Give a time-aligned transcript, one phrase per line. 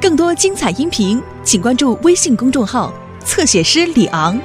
[0.00, 2.92] 更多精彩音频请关注微信公众号，
[3.24, 4.38] 侧写师李昂。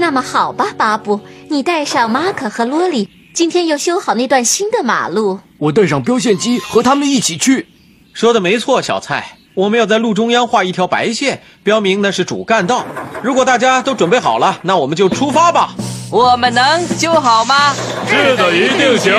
[0.00, 3.17] 那么好吧，巴布，你带上马可和洛里。
[3.34, 5.40] 今天要修好那段新的马路。
[5.58, 7.68] 我带上标线机和他们一起去。
[8.12, 12.84] 说的没错，小蔡，我们要在路中央画一条白线，标明那是主干道。
[13.22, 15.74] 如果大家都准备好了，那我们就出发吧。
[16.10, 17.74] 我们能修好吗？
[18.08, 19.14] 是的，一定行。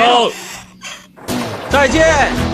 [1.70, 2.49] 再见。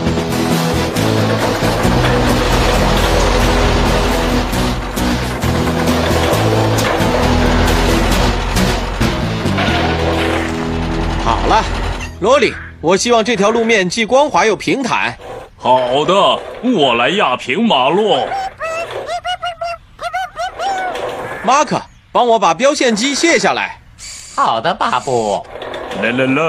[12.19, 15.15] 罗里，我希望这条路面既光滑又平坦。
[15.55, 16.15] 好的，
[16.62, 18.17] 我来压平马路。
[21.45, 21.78] 马克，
[22.11, 23.78] 帮我把标线机卸下来。
[24.34, 25.45] 好的，巴布。
[26.03, 26.42] 啦啦啦啦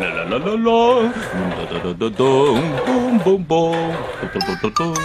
[0.00, 1.12] 啦啦啦啦，
[1.60, 2.24] 咚咚咚咚咚，
[2.86, 3.52] 嘣嘣嘣，
[4.22, 4.96] 噔噔噔噔噔。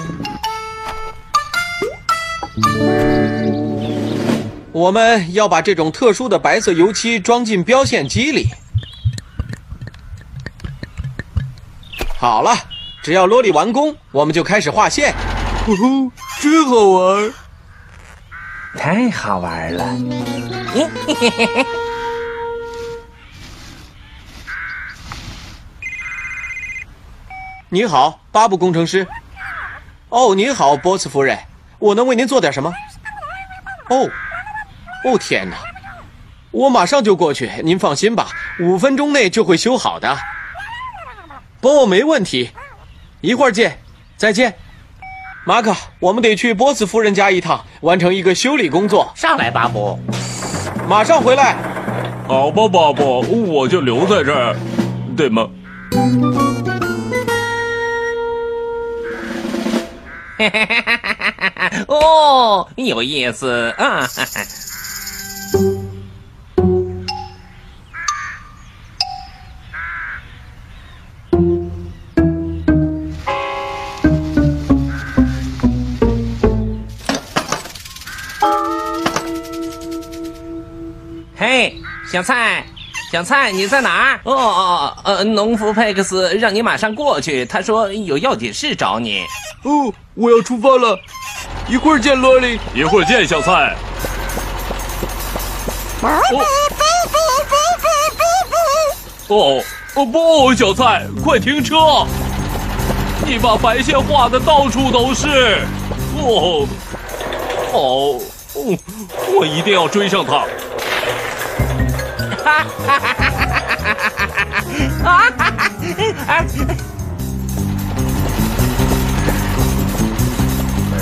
[4.72, 8.48] 我们要把这种特殊的白色油漆装进标线机里。
[12.22, 12.56] 好了，
[13.02, 15.12] 只要罗里完工，我们就开始画线。
[15.12, 17.34] 哦吼，真好玩！
[18.78, 19.84] 太好玩了！
[27.70, 29.08] 你好，巴布工程师。
[30.10, 31.40] 哦，你好，波斯夫人，
[31.80, 32.72] 我能为您做点什么？
[33.90, 34.08] 哦，
[35.06, 35.58] 哦天哪！
[36.52, 38.28] 我马上就过去，您放心吧，
[38.60, 40.16] 五分钟内就会修好的。
[41.62, 42.50] 不，没问题，
[43.22, 43.80] 一会儿见，
[44.18, 44.56] 再见。
[45.46, 50.00] 马可，我们得去波斯夫人家一趟，完成一个修理工作，上来，巴布。
[50.90, 51.56] 马上回来。
[52.28, 53.22] 好吧，巴布，
[53.54, 54.56] 我就留在这儿，
[55.16, 55.48] 对吗？
[61.88, 64.08] 哦，有意思啊！
[82.12, 82.66] 小蔡，
[83.10, 84.20] 小蔡，你在哪儿？
[84.26, 89.24] 哦哦哦，呃，农夫佩克斯让你马上过去，他说有要紧事找你。
[89.64, 91.00] 哦，我要出发了，
[91.70, 92.60] 一会儿见，罗莉。
[92.74, 93.74] 一会儿见，小蔡。
[99.30, 99.64] 哦
[99.96, 102.06] 哦不，小蔡，快停车！
[103.26, 105.60] 你把白线画的到处都是。
[106.18, 106.68] 哦哦
[107.72, 108.20] 哦，
[109.34, 110.44] 我一定要追上他。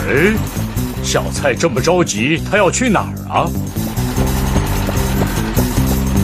[0.07, 0.33] 哎，
[1.03, 3.45] 小蔡这么着急，他要去哪儿啊？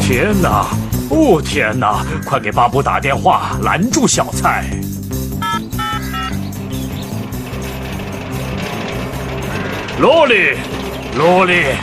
[0.02, 0.68] 天哪！
[1.10, 2.04] 哦天哪！
[2.26, 4.66] 快给巴布打电话，拦住小蔡！
[10.00, 10.58] 罗莉，
[11.16, 11.76] 罗莉，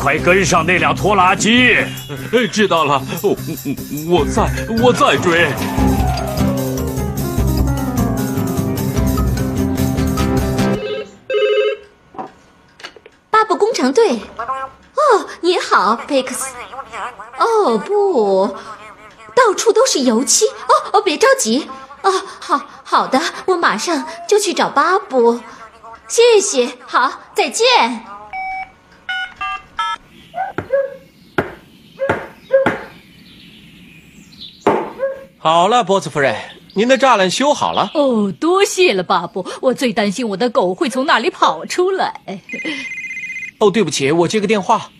[0.00, 1.76] 快跟上那辆拖拉机！
[2.50, 3.36] 知道了，我
[4.08, 4.50] 我在，
[4.82, 5.46] 我在追。
[13.30, 14.18] 巴布工程队。
[14.38, 16.46] 哦，你好，贝克斯。
[17.38, 18.56] 哦不，
[19.36, 20.46] 到处都是油漆。
[20.46, 21.68] 哦哦，别着急。
[22.00, 25.38] 哦，好好的，我马上就去找巴布。
[26.08, 28.06] 谢谢，好，再见。
[35.42, 36.36] 好了，波斯夫人，
[36.74, 37.90] 您的栅栏修好了。
[37.94, 39.48] 哦，多谢了，巴布。
[39.62, 42.20] 我最担心我的狗会从那里跑出来。
[43.58, 44.90] 哦，对不起，我接个电话。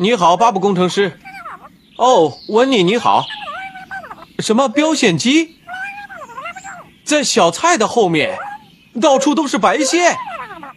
[0.00, 1.20] 你好，巴布工程师。
[1.94, 3.26] 哦，温妮，你好。
[4.40, 5.54] 什么标线机？
[7.04, 8.36] 在小菜的后面，
[9.00, 10.16] 到处都是白线。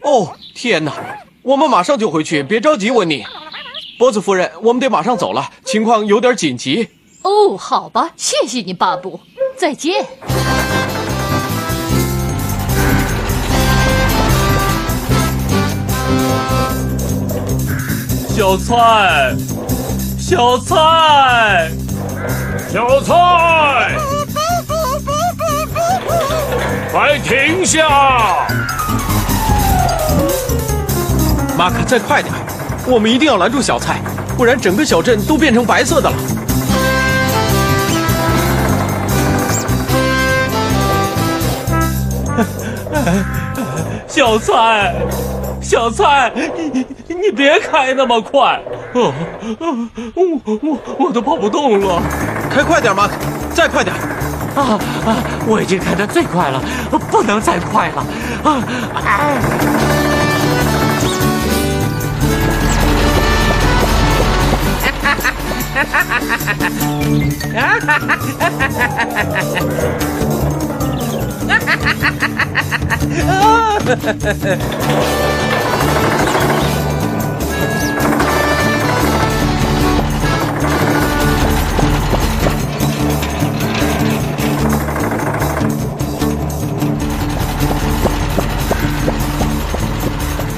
[0.04, 0.94] 哦，天哪！
[1.42, 3.26] 我们马上就回去，别着急，温妮。
[3.98, 6.90] 波子夫人，我们得马上走了，情况有点紧急。
[7.28, 9.20] 哦，好吧，谢谢你，巴布，
[9.58, 10.06] 再见。
[18.30, 19.36] 小菜
[20.18, 21.70] 小菜
[22.72, 23.98] 小菜。
[26.94, 28.48] 快停下。
[31.58, 32.34] 马克，再快点，
[32.88, 34.00] 我们一定要拦住小菜，
[34.38, 36.16] 不然整个小镇都变成白色的了。
[44.08, 44.96] 小蔡，
[45.62, 48.60] 小蔡，你你别开那么快！
[48.94, 49.14] 哦，
[49.60, 49.66] 啊
[50.16, 50.24] 我
[50.62, 52.02] 我我都跑不动了。
[52.50, 53.14] 开快点，马克，
[53.54, 53.96] 再快点！
[54.56, 55.16] 啊啊！
[55.46, 56.60] 我已经开得最快了，
[57.12, 58.04] 不能再快了
[58.44, 58.64] 啊！
[58.96, 59.02] 哎
[67.56, 68.08] 啊！
[72.00, 72.46] 哈哈哈
[73.86, 74.58] 哈哈哈。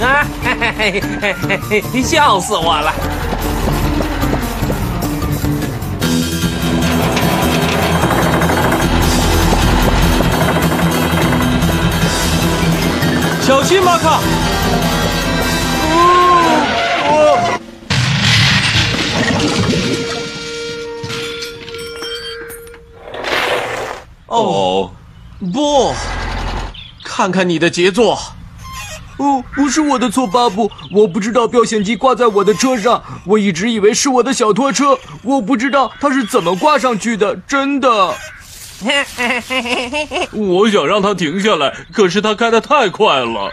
[0.02, 0.48] 啊，嘿
[0.78, 1.36] 嘿嘿
[1.70, 2.94] 嘿嘿，笑死我了。
[13.60, 14.22] 小心，马卡！
[24.28, 24.90] 哦，
[25.52, 25.94] 不，
[27.04, 28.18] 看看你的杰作。
[29.18, 38.16] 哦，不是我的错，巴布，我不知道标线机挂在我的车上，我一直以为是我的小拖车，我不知道它是怎么挂上去的，真的。
[40.32, 43.52] 我想让他停下来，可是他开得太快了。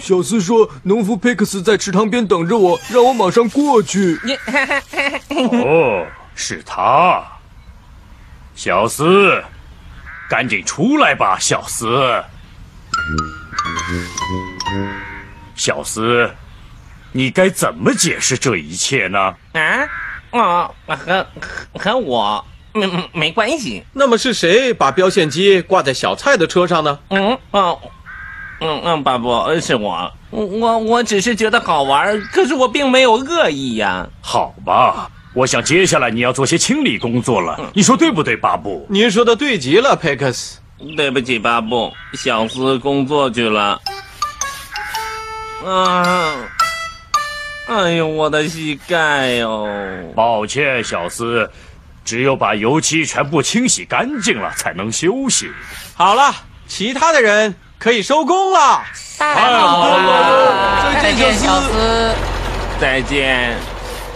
[0.00, 4.18] 小斯说，农夫佩克斯在池塘边等着我，让我马上过去。
[5.64, 7.22] 哦，是他，
[8.54, 9.42] 小斯，
[10.28, 12.22] 赶紧出来吧，小斯。
[15.56, 16.30] 小斯，
[17.12, 19.18] 你该怎么解释这一切呢？
[19.52, 19.88] 啊，
[20.30, 21.26] 我，和
[21.74, 22.44] 和我
[22.74, 23.82] 没没关系。
[23.92, 26.98] 那么是谁把标线机挂在小蔡的车上呢？
[27.10, 27.78] 嗯哦，
[28.60, 34.06] 嗯嗯，巴布呃是我，我我只是觉得好玩，可是我并没有恶意呀。
[34.20, 38.86] 好吧，我想接下来你要做些清理工作了，你说对不对，巴布？
[38.90, 40.58] 您说的对极了，佩克斯。
[40.96, 43.80] 对不起，巴布，小斯工作去了。
[45.64, 46.34] 啊，
[47.68, 49.66] 哎呦，我的膝盖哟！
[50.14, 51.48] 抱歉，小斯，
[52.04, 55.50] 只有把油漆全部清洗干净了，才能休息。
[55.94, 56.34] 好了，
[56.68, 58.82] 其他的人可以收工了。
[59.18, 62.14] 太好了再见，小斯。
[62.80, 63.56] 再见。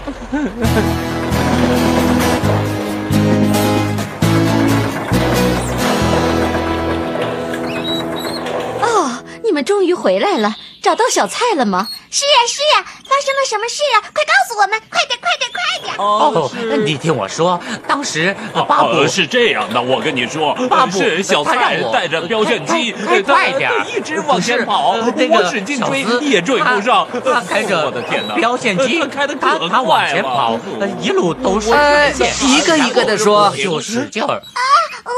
[8.82, 10.56] 哦，你们终于回来了，
[10.88, 11.86] 找到小蔡了吗？
[12.10, 14.00] 是呀是呀，发生了什么事啊？
[14.00, 14.80] 快告诉我们！
[14.88, 15.94] 快点快点快点！
[15.98, 16.50] 哦，
[16.82, 22.92] 你听我说，当时巴布呃，是这样的，我跟你说，巴布是小他蔡让我带着标线机，
[23.22, 27.06] 快点一直往前跑，不是呃那个我使劲追也追不上。
[27.12, 28.34] 他他开着我的天哪！
[28.36, 34.26] 标线机， 他开的他他往前跑，呃一路都是呃线一个一个的说就使劲儿。
[34.26, 35.12] 哦，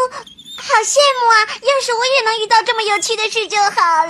[0.56, 1.36] 好羡慕啊！
[1.62, 4.06] 要是我也能遇到这么有趣的事就好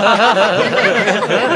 [0.00, 1.49] 哈哈哈哈哈。